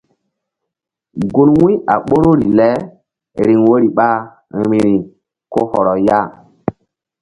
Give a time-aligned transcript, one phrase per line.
[1.33, 2.69] Gun wu̧y a ɓoruri le
[3.45, 4.07] riŋ woyri ɓa
[4.67, 4.95] vbi̧ri
[5.51, 6.19] ko hɔrɔ ya.